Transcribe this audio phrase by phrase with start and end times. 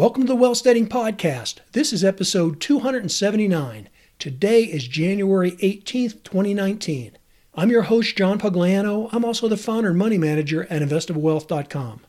[0.00, 1.56] Welcome to the Wealthsteading Podcast.
[1.72, 3.90] This is episode 279.
[4.18, 7.18] Today is January 18th, 2019.
[7.54, 9.10] I'm your host, John Pugliano.
[9.12, 12.00] I'm also the founder and money manager at investablewealth.com.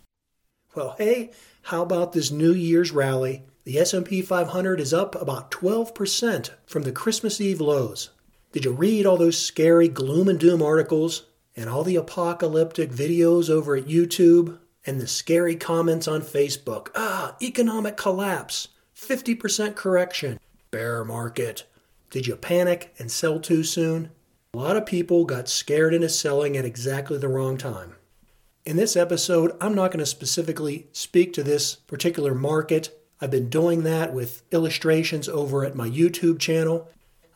[0.74, 1.32] Well, hey,
[1.64, 3.44] how about this New Year's rally?
[3.66, 8.12] The S&P 500 is up about 12% from the Christmas Eve lows.
[8.54, 11.26] Did you read all those scary gloom and doom articles
[11.58, 16.90] and all the apocalyptic videos over at YouTube and the scary comments on Facebook.
[16.96, 20.40] Ah, economic collapse, 50% correction,
[20.72, 21.66] bear market.
[22.10, 24.12] Did you panic and sell too soon?
[24.54, 27.96] A lot of people got scared into selling at exactly the wrong time.
[28.66, 32.96] In this episode, I'm not going to specifically speak to this particular market.
[33.20, 36.90] I've been doing that with illustrations over at my YouTube channel,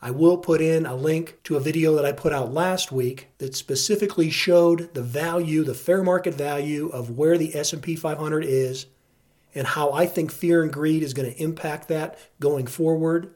[0.06, 3.26] I will put in a link to a video that I put out last week
[3.38, 8.86] that specifically showed the value, the fair market value of where the S&P 500 is
[9.52, 13.34] and how I think fear and greed is going to impact that going forward.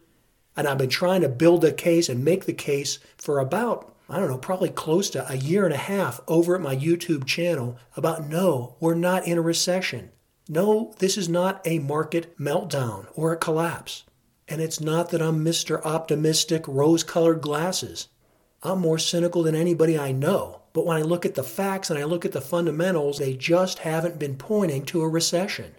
[0.57, 4.21] And I've been trying to build a case and make the case for about, I
[4.21, 7.79] don't know, probably close to a year and a half over at my YouTube channel
[7.97, 10.13] about no, we're not in a recession.
[10.49, 14.05] No, this is not a market meltdown or a collapse.
[14.51, 15.81] And it's not that I'm Mr.
[15.85, 18.09] Optimistic, rose colored glasses.
[18.65, 20.63] I'm more cynical than anybody I know.
[20.73, 23.79] But when I look at the facts and I look at the fundamentals, they just
[23.79, 25.77] haven't been pointing to a recession.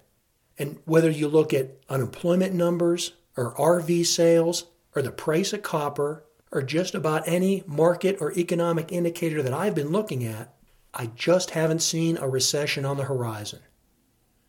[0.57, 6.23] And whether you look at unemployment numbers or RV sales or the price of copper
[6.49, 10.53] or just about any market or economic indicator that I've been looking at,
[10.93, 13.59] I just haven't seen a recession on the horizon.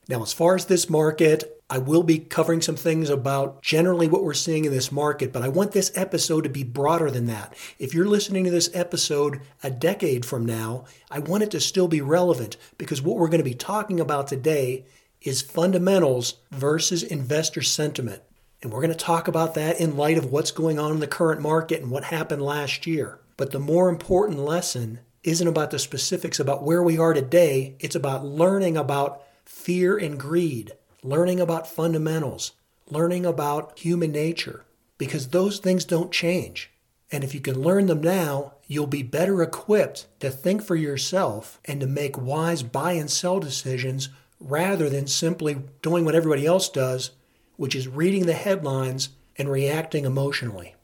[0.08, 4.24] Now, as far as this market, I will be covering some things about generally what
[4.24, 7.54] we're seeing in this market, but I want this episode to be broader than that.
[7.78, 11.86] If you're listening to this episode a decade from now, I want it to still
[11.86, 14.84] be relevant because what we're going to be talking about today
[15.22, 18.22] is fundamentals versus investor sentiment.
[18.60, 21.06] And we're going to talk about that in light of what's going on in the
[21.06, 23.20] current market and what happened last year.
[23.36, 27.96] But the more important lesson isn't about the specifics about where we are today, it's
[27.96, 30.72] about learning about fear and greed
[31.02, 32.52] learning about fundamentals,
[32.88, 34.64] learning about human nature,
[34.98, 36.70] because those things don't change.
[37.10, 41.60] And if you can learn them now, you'll be better equipped to think for yourself
[41.64, 44.08] and to make wise buy and sell decisions
[44.40, 47.10] rather than simply doing what everybody else does,
[47.56, 50.74] which is reading the headlines and reacting emotionally.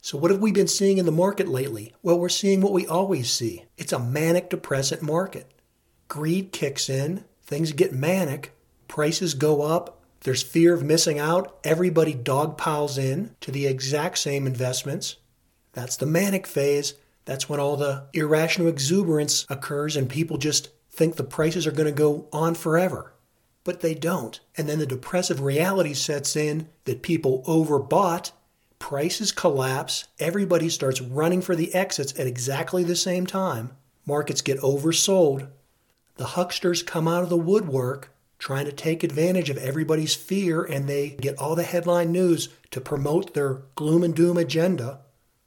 [0.00, 1.92] So, what have we been seeing in the market lately?
[2.02, 5.50] Well, we're seeing what we always see it's a manic depressant market.
[6.06, 8.54] Greed kicks in, things get manic,
[8.86, 14.46] prices go up, there's fear of missing out, everybody dogpiles in to the exact same
[14.46, 15.16] investments.
[15.72, 16.94] That's the manic phase.
[17.24, 21.86] That's when all the irrational exuberance occurs and people just think the prices are going
[21.86, 23.14] to go on forever.
[23.64, 24.38] But they don't.
[24.56, 28.32] And then the depressive reality sets in that people overbought,
[28.78, 33.70] prices collapse, everybody starts running for the exits at exactly the same time,
[34.04, 35.48] markets get oversold,
[36.18, 40.88] the hucksters come out of the woodwork trying to take advantage of everybody's fear and
[40.88, 45.00] they get all the headline news to promote their gloom and doom agenda.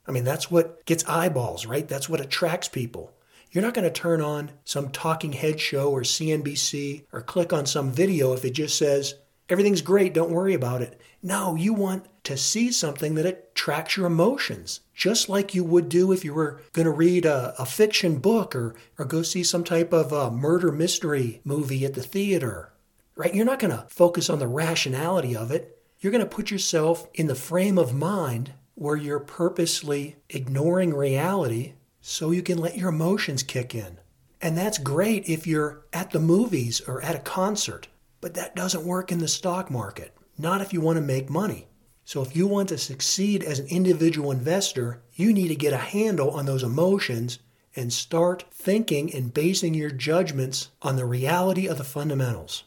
[0.08, 1.88] I mean, that's what gets eyeballs, right?
[1.88, 3.14] That's what attracts people.
[3.52, 7.66] You're not going to turn on some talking head show or CNBC or click on
[7.66, 9.16] some video if it just says,
[9.50, 11.00] everything's great, don't worry about it.
[11.22, 16.12] No, you want to see something that attracts your emotions, just like you would do
[16.12, 19.64] if you were going to read a, a fiction book or, or go see some
[19.64, 22.72] type of a murder mystery movie at the theater
[23.16, 23.36] right?
[23.36, 25.78] You're not going to focus on the rationality of it.
[26.00, 31.74] You're going to put yourself in the frame of mind where you're purposely ignoring reality
[32.02, 34.00] so you can let your emotions kick in.
[34.42, 37.88] And that's great if you're at the movies or at a concert,
[38.22, 41.68] but that doesn't work in the stock market, not if you want to make money.
[42.12, 45.78] So, if you want to succeed as an individual investor, you need to get a
[45.78, 47.40] handle on those emotions
[47.74, 52.66] and start thinking and basing your judgments on the reality of the fundamentals.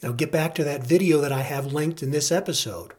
[0.00, 2.92] Now, get back to that video that I have linked in this episode.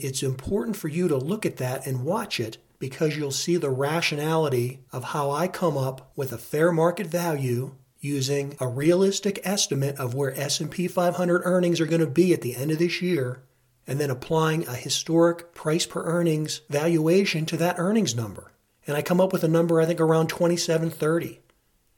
[0.00, 3.70] It's important for you to look at that and watch it because you'll see the
[3.70, 9.94] rationality of how I come up with a fair market value using a realistic estimate
[9.96, 13.42] of where S&P 500 earnings are going to be at the end of this year
[13.88, 18.52] and then applying a historic price per earnings valuation to that earnings number.
[18.86, 21.40] And I come up with a number I think around 2730.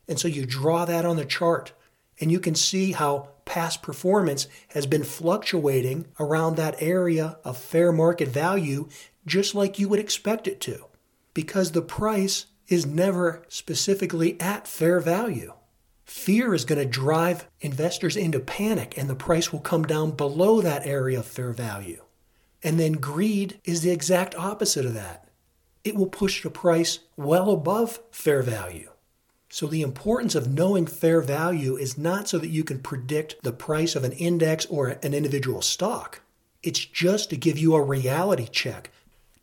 [0.09, 1.73] And so you draw that on the chart
[2.21, 7.93] and you can see how past performance has been fluctuating around that area of fair
[7.93, 8.89] market value
[9.27, 10.87] just like you would expect it to,
[11.35, 15.53] because the price is never specifically at fair value.
[16.11, 20.61] Fear is going to drive investors into panic and the price will come down below
[20.61, 22.03] that area of fair value.
[22.65, 25.29] And then greed is the exact opposite of that.
[25.85, 28.91] It will push the price well above fair value.
[29.49, 33.53] So, the importance of knowing fair value is not so that you can predict the
[33.53, 36.23] price of an index or an individual stock.
[36.65, 38.91] It's just to give you a reality check,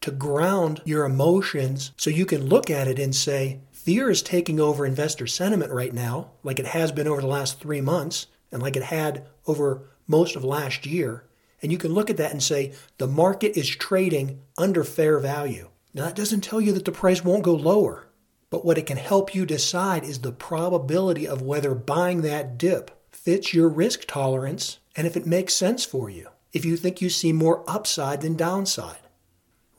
[0.02, 4.60] to ground your emotions so you can look at it and say, fear is taking
[4.60, 8.62] over investor sentiment right now, like it has been over the last three months and
[8.62, 11.24] like it had over most of last year.
[11.62, 15.70] And you can look at that and say the market is trading under fair value.
[15.94, 18.10] Now, that doesn't tell you that the price won't go lower,
[18.50, 22.92] but what it can help you decide is the probability of whether buying that dip
[23.10, 27.10] fits your risk tolerance and if it makes sense for you, if you think you
[27.10, 29.07] see more upside than downside.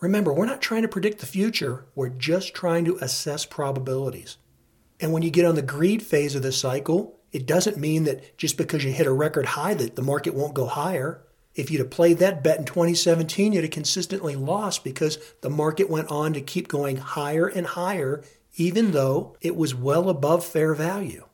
[0.00, 4.36] Remember, we're not trying to predict the future, we're just trying to assess probabilities.
[5.00, 8.38] And when you get on the greed phase of the cycle, it doesn't mean that
[8.38, 11.22] just because you hit a record high that the market won't go higher.
[11.54, 15.90] If you'd have played that bet in 2017, you'd have consistently lost because the market
[15.90, 18.22] went on to keep going higher and higher,
[18.56, 21.27] even though it was well above fair value.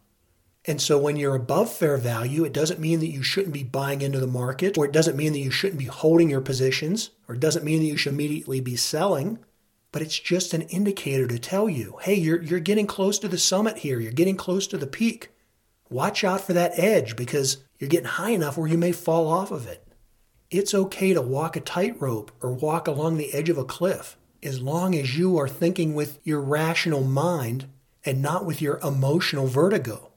[0.67, 4.01] And so when you're above fair value, it doesn't mean that you shouldn't be buying
[4.01, 7.35] into the market, or it doesn't mean that you shouldn't be holding your positions, or
[7.35, 9.39] it doesn't mean that you should immediately be selling,
[9.93, 13.37] but it's just an indicator to tell you, hey, you're, you're getting close to the
[13.39, 15.31] summit here, you're getting close to the peak.
[15.91, 19.51] Watch out for that edge because you're getting high enough where you may fall off
[19.51, 19.87] of it.
[20.51, 24.63] It's okay to walk a tightrope or walk along the edge of a cliff as
[24.63, 27.67] long as you are thinking with your rational mind
[28.05, 30.11] and not with your emotional vertigo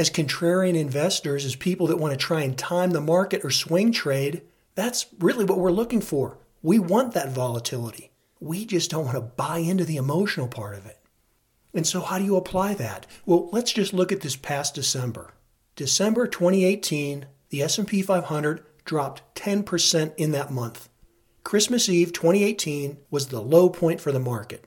[0.00, 3.92] as contrarian investors, as people that want to try and time the market or swing
[3.92, 4.40] trade,
[4.74, 6.38] that's really what we're looking for.
[6.62, 8.10] We want that volatility.
[8.40, 10.96] We just don't want to buy into the emotional part of it.
[11.74, 13.06] And so how do you apply that?
[13.26, 15.34] Well, let's just look at this past December.
[15.76, 20.88] December 2018, the S&P 500 dropped 10% in that month.
[21.44, 24.64] Christmas Eve 2018 was the low point for the market.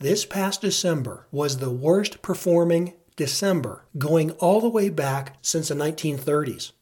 [0.00, 5.74] This past December was the worst performing December, going all the way back since the
[5.74, 6.72] 1930s.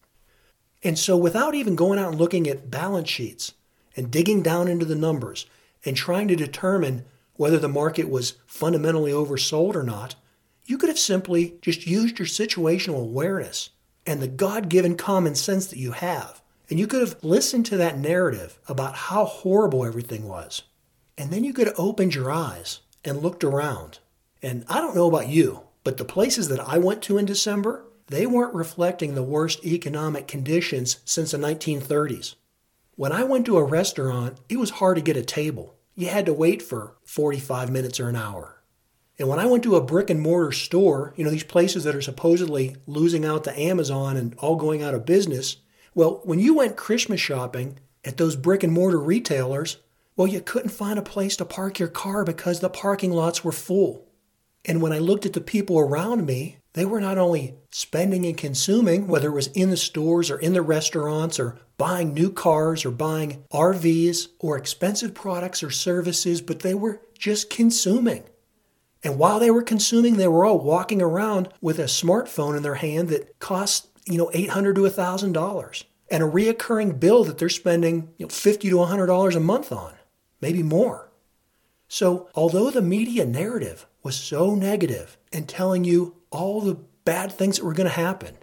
[0.82, 3.52] And so, without even going out and looking at balance sheets
[3.96, 5.46] and digging down into the numbers
[5.84, 7.04] and trying to determine
[7.34, 10.14] whether the market was fundamentally oversold or not,
[10.64, 13.70] you could have simply just used your situational awareness
[14.06, 16.40] and the God given common sense that you have.
[16.68, 20.62] And you could have listened to that narrative about how horrible everything was.
[21.18, 23.98] And then you could have opened your eyes and looked around.
[24.42, 27.84] And I don't know about you, but the places that I went to in December,
[28.08, 32.34] they weren't reflecting the worst economic conditions since the 1930s.
[32.96, 35.76] When I went to a restaurant, it was hard to get a table.
[35.94, 38.62] You had to wait for 45 minutes or an hour.
[39.18, 41.94] And when I went to a brick and mortar store, you know, these places that
[41.94, 45.58] are supposedly losing out to Amazon and all going out of business,
[45.94, 49.76] well, when you went Christmas shopping at those brick and mortar retailers,
[50.16, 53.52] well, you couldn't find a place to park your car because the parking lots were
[53.52, 54.06] full.
[54.64, 58.36] And when I looked at the people around me, they were not only spending and
[58.36, 62.84] consuming, whether it was in the stores or in the restaurants or buying new cars
[62.84, 68.24] or buying RVs or expensive products or services, but they were just consuming.
[69.02, 72.74] And while they were consuming, they were all walking around with a smartphone in their
[72.74, 78.10] hand that cost, you know, $800 to $1,000 and a reoccurring bill that they're spending
[78.18, 79.94] you know, $50 to $100 a month on,
[80.40, 81.11] maybe more.
[81.88, 87.57] So, although the media narrative was so negative and telling you all the bad things
[87.57, 88.37] that were going to happen,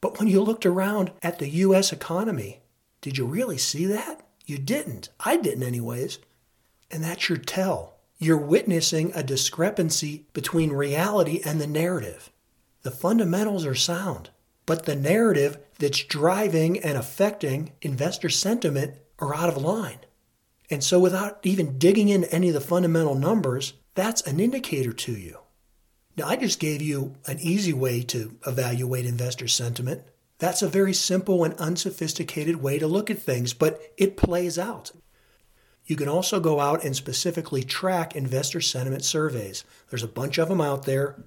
[0.00, 2.60] but when you looked around at the US economy,
[3.00, 4.26] did you really see that?
[4.46, 5.08] You didn't.
[5.20, 6.18] I didn't, anyways.
[6.90, 7.94] And that's your tell.
[8.18, 12.30] You're witnessing a discrepancy between reality and the narrative.
[12.82, 14.30] The fundamentals are sound,
[14.66, 19.98] but the narrative that's driving and affecting investor sentiment are out of line.
[20.70, 25.12] And so, without even digging in any of the fundamental numbers, that's an indicator to
[25.12, 25.38] you.
[26.16, 30.02] Now, I just gave you an easy way to evaluate investor sentiment.
[30.38, 34.92] That's a very simple and unsophisticated way to look at things, but it plays out.
[35.86, 39.64] You can also go out and specifically track investor sentiment surveys.
[39.90, 41.22] There's a bunch of them out there.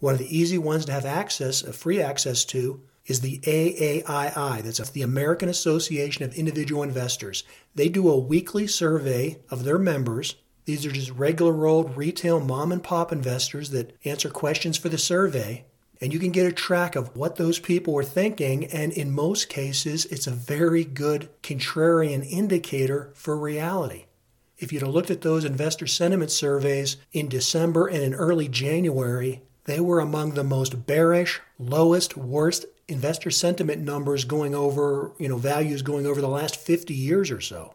[0.00, 4.62] One of the easy ones to have access, a free access to, is the AAII.
[4.62, 7.44] That's the American Association of Individual Investors.
[7.74, 10.36] They do a weekly survey of their members.
[10.64, 14.98] These are just regular old retail mom and pop investors that answer questions for the
[14.98, 15.64] survey.
[16.00, 18.64] And you can get a track of what those people were thinking.
[18.66, 24.06] And in most cases, it's a very good contrarian indicator for reality.
[24.58, 29.42] If you'd have looked at those investor sentiment surveys in December and in early January,
[29.64, 35.36] they were among the most bearish, lowest, worst investor sentiment numbers going over, you know,
[35.36, 37.74] values going over the last 50 years or so.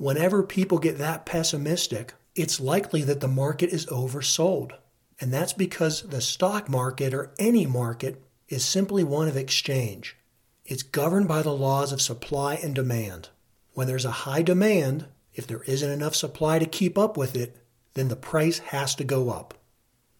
[0.00, 4.72] Whenever people get that pessimistic, it's likely that the market is oversold.
[5.20, 10.16] And that's because the stock market or any market is simply one of exchange.
[10.64, 13.28] It's governed by the laws of supply and demand.
[13.74, 15.04] When there's a high demand,
[15.34, 17.58] if there isn't enough supply to keep up with it,
[17.92, 19.52] then the price has to go up.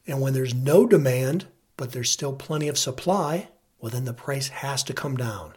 [0.07, 1.47] And when there's no demand,
[1.79, 3.49] but there's still plenty of supply,
[3.81, 5.55] well, then the price has to come down.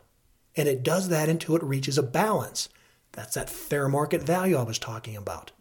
[0.56, 2.70] And it does that until it reaches a balance.
[3.14, 5.52] That's that fair market value I was talking about.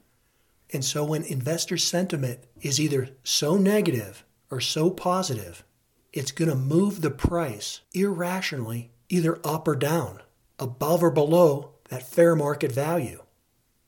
[0.72, 5.64] And so when investor sentiment is either so negative or so positive,
[6.12, 10.20] it's going to move the price irrationally either up or down,
[10.58, 13.22] above or below that fair market value.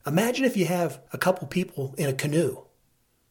[0.06, 2.64] Imagine if you have a couple people in a canoe.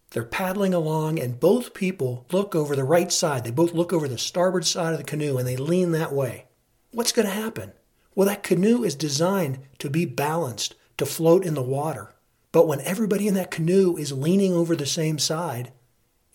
[0.09, 3.43] They're paddling along, and both people look over the right side.
[3.43, 6.45] They both look over the starboard side of the canoe and they lean that way.
[6.91, 7.73] What's going to happen?
[8.15, 12.13] Well, that canoe is designed to be balanced, to float in the water.
[12.51, 15.71] But when everybody in that canoe is leaning over the same side,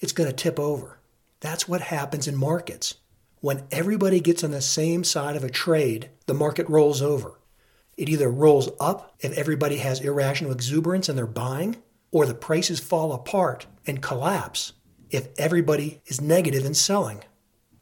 [0.01, 0.99] it's going to tip over.
[1.41, 2.97] That's what happens in markets.
[3.41, 7.39] When everybody gets on the same side of a trade, the market rolls over.
[7.97, 11.77] It either rolls up if everybody has irrational exuberance and they're buying,
[12.11, 14.73] or the prices fall apart and collapse
[15.11, 17.23] if everybody is negative in selling.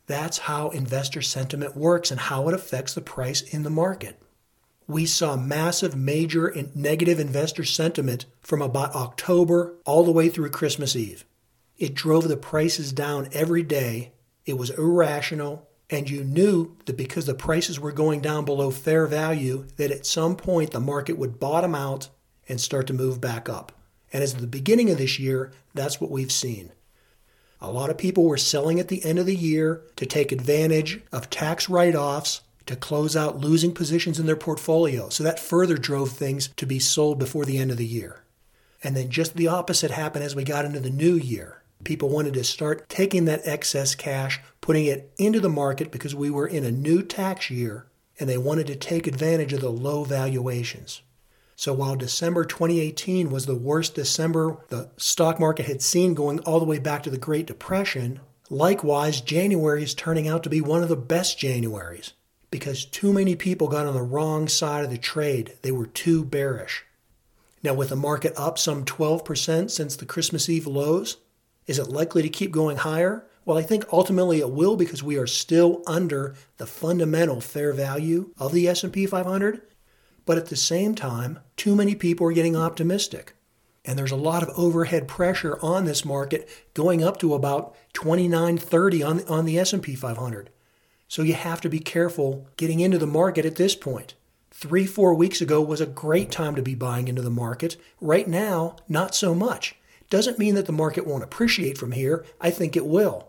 [0.06, 4.20] That's how investor sentiment works and how it affects the price in the market.
[4.88, 10.94] We saw massive, major negative investor sentiment from about October all the way through Christmas
[10.94, 11.25] Eve.
[11.76, 14.12] It drove the prices down every day.
[14.44, 19.06] It was irrational, and you knew that because the prices were going down below fair
[19.06, 22.08] value, that at some point the market would bottom out
[22.48, 23.72] and start to move back up.
[24.12, 26.70] And as the beginning of this year, that's what we've seen.
[27.60, 31.00] A lot of people were selling at the end of the year to take advantage
[31.10, 35.08] of tax write offs to close out losing positions in their portfolio.
[35.08, 38.25] So that further drove things to be sold before the end of the year.
[38.82, 41.62] And then just the opposite happened as we got into the new year.
[41.84, 46.30] People wanted to start taking that excess cash, putting it into the market because we
[46.30, 47.86] were in a new tax year,
[48.18, 51.02] and they wanted to take advantage of the low valuations.
[51.58, 56.60] So while December 2018 was the worst December the stock market had seen going all
[56.60, 58.20] the way back to the Great Depression,
[58.50, 62.12] likewise, January is turning out to be one of the best Januaries
[62.50, 65.54] because too many people got on the wrong side of the trade.
[65.62, 66.84] They were too bearish.
[67.62, 71.16] Now, with the market up some 12% since the Christmas Eve lows,
[71.66, 73.26] is it likely to keep going higher?
[73.46, 78.30] Well, I think ultimately it will because we are still under the fundamental fair value
[78.38, 79.62] of the S&P 500
[80.26, 83.35] but at the same time, too many people are getting optimistic.
[83.87, 89.02] And there's a lot of overhead pressure on this market going up to about 2930
[89.02, 90.50] on, on the S&P 500.
[91.09, 94.14] So you have to be careful getting into the market at this point.
[94.50, 97.76] Three, four weeks ago was a great time to be buying into the market.
[98.00, 99.76] Right now, not so much.
[100.11, 102.25] Doesn't mean that the market won't appreciate from here.
[102.40, 103.28] I think it will.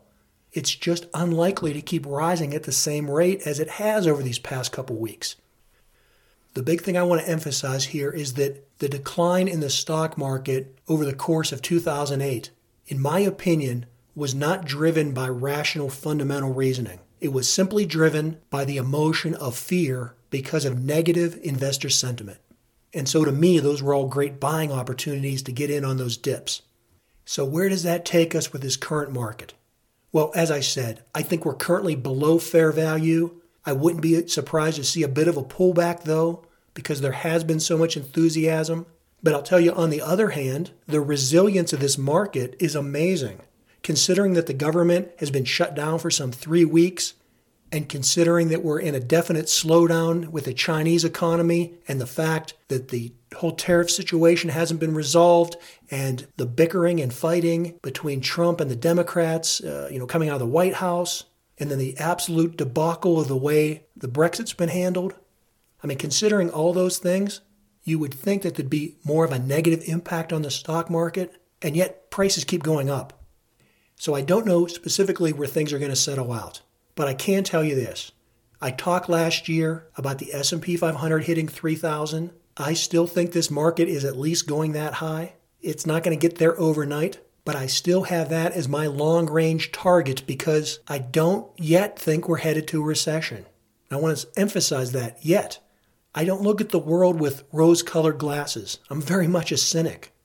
[0.54, 4.40] It's just unlikely to keep rising at the same rate as it has over these
[4.40, 5.36] past couple weeks.
[6.58, 10.18] The big thing I want to emphasize here is that the decline in the stock
[10.18, 12.50] market over the course of 2008,
[12.88, 13.86] in my opinion,
[14.16, 17.00] was not driven by rational fundamental reasoning.
[17.22, 22.40] It was simply driven by the emotion of fear because of negative investor sentiment.
[22.92, 26.18] And so to me, those were all great buying opportunities to get in on those
[26.18, 26.64] dips.
[27.24, 29.54] So, where does that take us with this current market?
[30.12, 33.42] Well, as I said, I think we're currently below fair value.
[33.64, 36.44] I wouldn't be surprised to see a bit of a pullback, though,
[36.78, 38.86] because there has been so much enthusiasm.
[39.24, 43.42] But I'll tell you, on the other hand, the resilience of this market is amazing.
[43.82, 47.16] Considering that the government has been shut down for some three weeks,
[47.72, 52.54] and considering that we're in a definite slowdown with the Chinese economy and the fact
[52.68, 55.56] that the whole tariff situation hasn't been resolved
[55.90, 60.36] and the bickering and fighting between Trump and the Democrats, uh, you know, coming out
[60.36, 61.24] of the White House,
[61.58, 65.16] and then the absolute debacle of the way the Brexit's been handled,
[65.84, 67.42] I mean, considering all those things,
[67.84, 71.42] you would think that there'd be more of a negative impact on the stock market,
[71.62, 73.24] and yet prices keep going up.
[73.96, 76.62] So I don't know specifically where things are going to settle out,
[76.96, 78.12] but I can tell you this.
[78.60, 82.32] I talked last year about the S&P 500 hitting 3000.
[82.58, 85.34] I still think this market is at least going that high.
[85.62, 89.72] It's not going to get there overnight, but I still have that as my long-range
[89.72, 93.46] target because I don't yet think we're headed to a recession.
[93.90, 95.60] I want to emphasize that yet.
[96.18, 98.80] I don't look at the world with rose colored glasses.
[98.90, 100.16] I'm very much a cynic.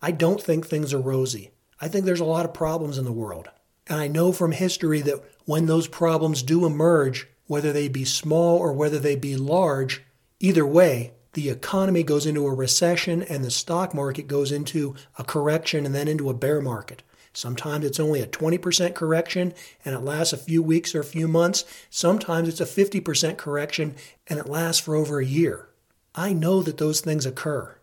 [0.00, 1.50] I don't think things are rosy.
[1.78, 3.50] I think there's a lot of problems in the world.
[3.86, 8.56] And I know from history that when those problems do emerge, whether they be small
[8.56, 10.02] or whether they be large,
[10.40, 15.24] either way, the economy goes into a recession and the stock market goes into a
[15.24, 17.02] correction and then into a bear market.
[17.32, 21.26] Sometimes it's only a 20% correction and it lasts a few weeks or a few
[21.26, 21.64] months.
[21.88, 23.94] Sometimes it's a 50% correction
[24.26, 25.68] and it lasts for over a year.
[26.14, 27.76] I know that those things occur.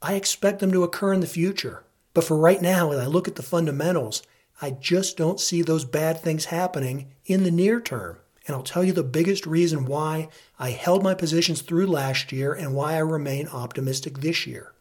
[0.00, 1.82] I expect them to occur in the future.
[2.12, 4.22] But for right now, as I look at the fundamentals,
[4.62, 8.18] I just don't see those bad things happening in the near term.
[8.46, 12.52] And I'll tell you the biggest reason why I held my positions through last year
[12.52, 14.72] and why I remain optimistic this year.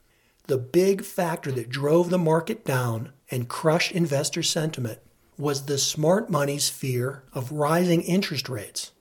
[0.46, 5.00] The big factor that drove the market down and crush investor sentiment
[5.40, 8.92] was the smart money's fear of rising interest rates.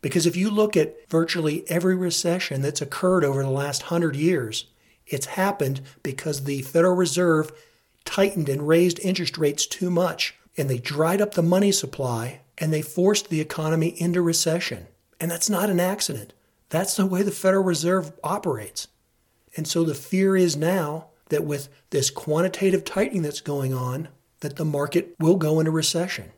[0.00, 4.64] Because if you look at virtually every recession that's occurred over the last hundred years,
[5.06, 7.52] it's happened because the Federal Reserve
[8.06, 12.72] tightened and raised interest rates too much, and they dried up the money supply and
[12.72, 14.86] they forced the economy into recession.
[15.20, 16.32] And that's not an accident.
[16.70, 18.88] That's the way the Federal Reserve operates.
[19.54, 24.08] And so the fear is now that with this quantitative tightening that's going on,
[24.40, 26.30] that the market will go into recession.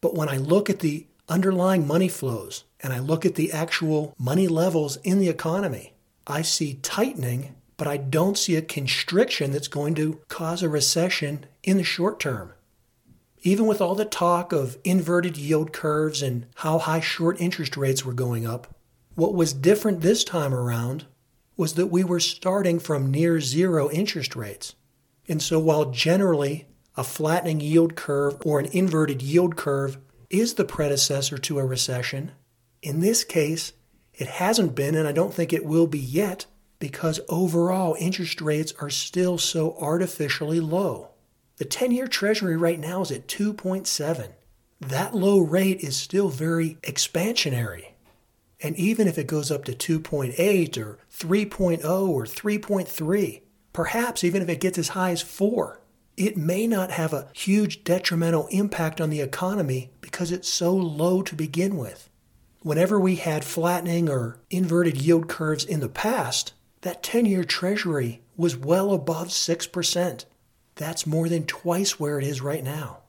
[0.00, 4.14] But when I look at the underlying money flows and I look at the actual
[4.18, 5.94] money levels in the economy,
[6.26, 11.46] I see tightening, but I don't see a constriction that's going to cause a recession
[11.62, 12.52] in the short term.
[13.40, 18.04] Even with all the talk of inverted yield curves and how high short interest rates
[18.04, 18.74] were going up,
[19.14, 21.06] what was different this time around
[21.56, 24.74] was that we were starting from near zero interest rates.
[25.28, 29.98] And so, while generally a flattening yield curve or an inverted yield curve
[30.30, 32.32] is the predecessor to a recession,
[32.82, 33.72] in this case,
[34.14, 36.46] it hasn't been, and I don't think it will be yet,
[36.78, 41.10] because overall interest rates are still so artificially low.
[41.56, 44.32] The 10 year Treasury right now is at 2.7.
[44.80, 47.92] That low rate is still very expansionary.
[48.62, 54.48] And even if it goes up to 2.8 or 3.0 or 3.3, perhaps even if
[54.48, 55.80] it gets as high as 4,
[56.16, 61.20] it may not have a huge detrimental impact on the economy because it's so low
[61.22, 62.08] to begin with.
[62.60, 68.22] Whenever we had flattening or inverted yield curves in the past, that 10 year Treasury
[68.36, 70.24] was well above 6%.
[70.76, 73.00] That's more than twice where it is right now.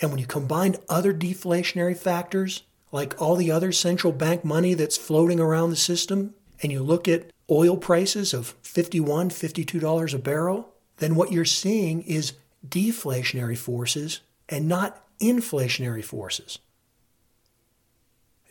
[0.00, 4.96] And when you combine other deflationary factors, like all the other central bank money that's
[4.96, 10.72] floating around the system, and you look at oil prices of $51, $52 a barrel,
[10.98, 12.34] then what you're seeing is
[12.68, 16.58] deflationary forces and not inflationary forces.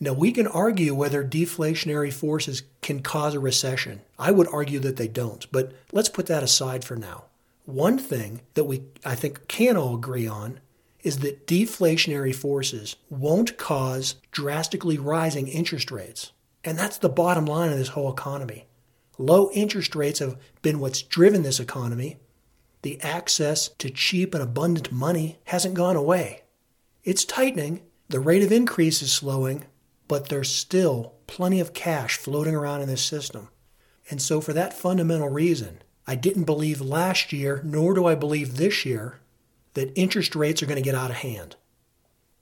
[0.01, 4.01] Now, we can argue whether deflationary forces can cause a recession.
[4.17, 7.25] I would argue that they don't, but let's put that aside for now.
[7.65, 10.61] One thing that we, I think, can all agree on
[11.01, 16.31] is that deflationary forces won't cause drastically rising interest rates.
[16.63, 18.65] And that's the bottom line of this whole economy.
[19.17, 22.17] Low interest rates have been what's driven this economy.
[22.81, 26.43] The access to cheap and abundant money hasn't gone away.
[27.03, 29.65] It's tightening, the rate of increase is slowing,
[30.07, 33.49] but there's still plenty of cash floating around in this system.
[34.09, 38.57] And so, for that fundamental reason, I didn't believe last year, nor do I believe
[38.57, 39.19] this year,
[39.73, 41.55] that interest rates are going to get out of hand.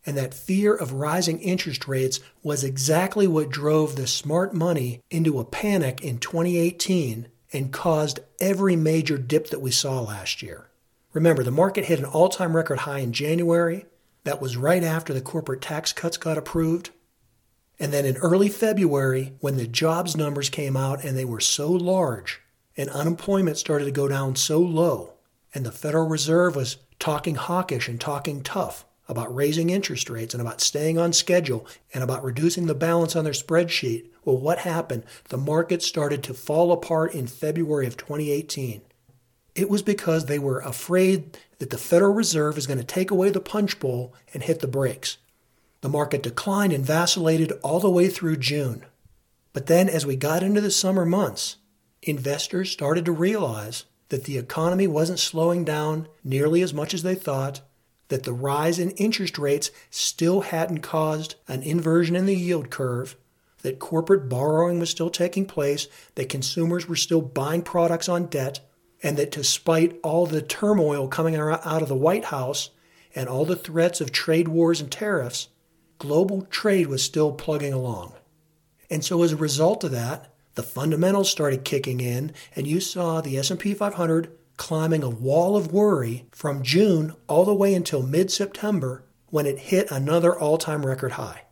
[0.05, 5.39] And that fear of rising interest rates was exactly what drove the smart money into
[5.39, 10.69] a panic in 2018 and caused every major dip that we saw last year.
[11.13, 13.85] Remember, the market hit an all time record high in January.
[14.23, 16.91] That was right after the corporate tax cuts got approved.
[17.79, 21.71] And then in early February, when the jobs numbers came out and they were so
[21.71, 22.41] large,
[22.75, 25.13] and unemployment started to go down so low,
[25.53, 30.41] and the Federal Reserve was talking hawkish and talking tough about raising interest rates and
[30.41, 34.07] about staying on schedule and about reducing the balance on their spreadsheet.
[34.25, 35.03] Well, what happened?
[35.29, 38.81] The market started to fall apart in February of 2018.
[39.55, 43.29] It was because they were afraid that the Federal Reserve is going to take away
[43.29, 45.17] the punch bowl and hit the brakes.
[45.81, 48.85] The market declined and vacillated all the way through June.
[49.53, 51.57] But then, as we got into the summer months,
[52.03, 57.15] investors started to realize that the economy wasn't slowing down nearly as much as they
[57.15, 57.61] thought,
[58.09, 63.17] that the rise in interest rates still hadn't caused an inversion in the yield curve,
[63.63, 68.61] that corporate borrowing was still taking place, that consumers were still buying products on debt,
[69.03, 72.69] and that despite all the turmoil coming out of the White House
[73.13, 75.49] and all the threats of trade wars and tariffs,
[75.99, 78.13] global trade was still plugging along.
[78.89, 83.21] And so as a result of that, the fundamentals started kicking in and you saw
[83.21, 89.05] the S&P 500 climbing a wall of worry from June all the way until mid-September
[89.27, 91.43] when it hit another all time record high.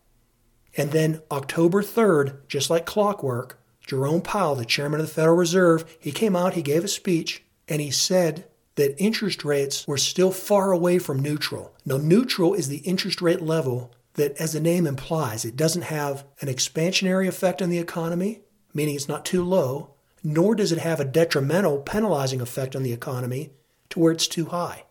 [0.76, 5.86] And then October 3rd, just like clockwork, Jerome Powell, the chairman of the Federal Reserve,
[6.00, 10.32] he came out, he gave a speech, and he said that interest rates were still
[10.32, 11.76] far away from neutral.
[11.86, 16.26] Now, neutral is the interest rate level that, as the name implies, it doesn't have
[16.42, 18.42] an expansionary effect on the economy,
[18.76, 22.94] meaning it's not too low, nor does it have a detrimental, penalizing effect on the
[22.94, 23.52] economy
[23.90, 24.84] to where it's too high.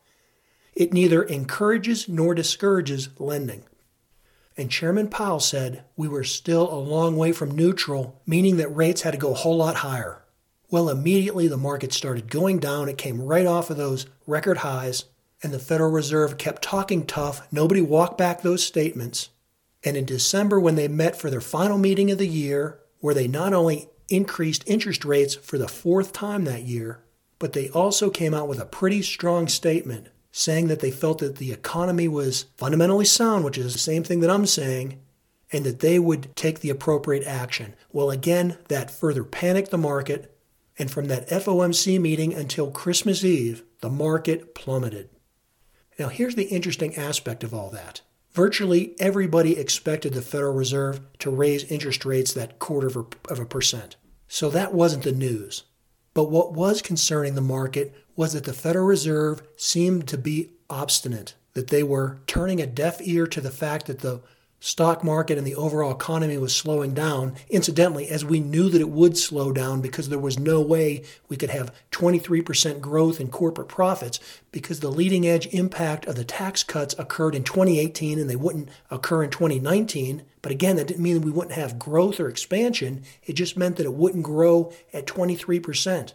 [0.75, 3.63] It neither encourages nor discourages lending.
[4.57, 9.03] And Chairman Powell said we were still a long way from neutral, meaning that rates
[9.03, 10.23] had to go a whole lot higher.
[10.71, 12.89] Well, immediately the market started going down.
[12.89, 15.05] It came right off of those record highs,
[15.43, 17.47] and the Federal Reserve kept talking tough.
[17.53, 19.31] Nobody walked back those statements.
[19.85, 23.29] And in December, when they met for their final meeting of the year, where they
[23.29, 27.05] not only increased interest rates for the fourth time that year,
[27.39, 31.37] but they also came out with a pretty strong statement saying that they felt that
[31.37, 34.99] the economy was fundamentally sound, which is the same thing that I'm saying,
[35.53, 37.75] and that they would take the appropriate action.
[37.93, 40.35] Well, again, that further panicked the market,
[40.79, 45.11] and from that FOMC meeting until Christmas Eve, the market plummeted.
[45.99, 48.01] Now, here's the interesting aspect of all that.
[48.35, 53.39] Virtually everybody expected the Federal Reserve to raise interest rates that quarter of a, of
[53.39, 53.95] a percent.
[54.27, 55.63] So that wasn't the news.
[56.15, 61.35] But what was concerning the market was that the Federal Reserve seemed to be obstinate,
[61.53, 64.21] that they were turning a deaf ear to the fact that the
[64.65, 67.35] stock market and the overall economy was slowing down.
[67.51, 71.37] Incidentally, as we knew that it would slow down because there was no way we
[71.37, 74.19] could have 23% growth in corporate profits
[74.53, 78.71] because the leading edge impact of the tax cuts occurred in 2018 and they wouldn't
[78.91, 80.23] occur in 2019.
[80.41, 83.03] But again, that didn't mean we wouldn't have growth or expansion.
[83.23, 86.15] It just meant that it wouldn't grow at 23%.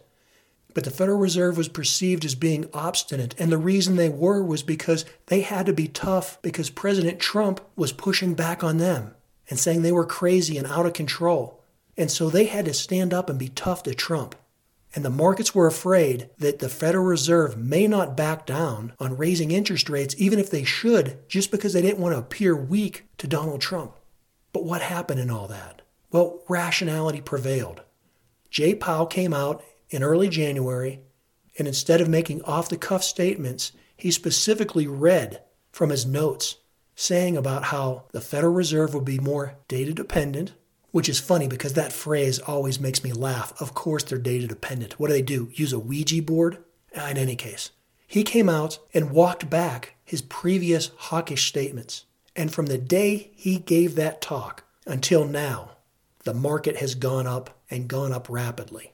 [0.72, 4.62] But the Federal Reserve was perceived as being obstinate, and the reason they were was
[4.62, 9.14] because they had to be tough because President Trump was pushing back on them
[9.48, 11.62] and saying they were crazy and out of control.
[11.96, 14.34] And so they had to stand up and be tough to Trump.
[14.94, 19.50] And the markets were afraid that the Federal Reserve may not back down on raising
[19.50, 23.28] interest rates, even if they should, just because they didn't want to appear weak to
[23.28, 23.92] Donald Trump.
[24.52, 25.82] But what happened in all that?
[26.10, 27.82] Well, rationality prevailed.
[28.50, 31.00] Jay Powell came out in early January,
[31.58, 36.56] and instead of making off the cuff statements, he specifically read from his notes
[36.94, 40.52] saying about how the Federal Reserve would be more data dependent,
[40.90, 43.58] which is funny because that phrase always makes me laugh.
[43.60, 44.98] Of course, they're data dependent.
[44.98, 45.50] What do they do?
[45.54, 46.58] Use a Ouija board?
[46.96, 47.70] Uh, in any case,
[48.06, 52.04] he came out and walked back his previous hawkish statements.
[52.34, 55.76] And from the day he gave that talk until now,
[56.24, 58.92] the market has gone up and gone up rapidly.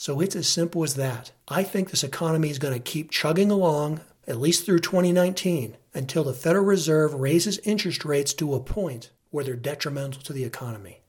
[0.00, 1.32] So it's as simple as that.
[1.48, 6.22] I think this economy is going to keep chugging along, at least through 2019, until
[6.22, 11.00] the Federal Reserve raises interest rates to a point where they're detrimental to the economy.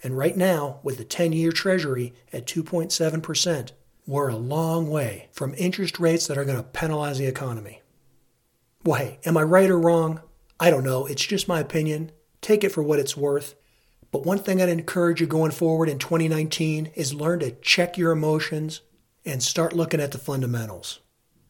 [0.00, 3.72] And right now, with the 10 year Treasury at 2.7%,
[4.06, 7.82] we're a long way from interest rates that are going to penalize the economy.
[8.84, 10.20] Well, hey, am I right or wrong?
[10.60, 11.06] I don't know.
[11.06, 12.12] It's just my opinion.
[12.40, 13.56] Take it for what it's worth.
[14.14, 18.12] But one thing I'd encourage you going forward in 2019 is learn to check your
[18.12, 18.80] emotions
[19.24, 21.00] and start looking at the fundamentals.